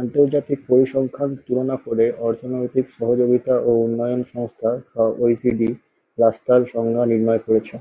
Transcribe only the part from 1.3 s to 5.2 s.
তুলনা করে অর্থনৈতিক সহযোগিতা ও উন্নয়ন সংস্থা বা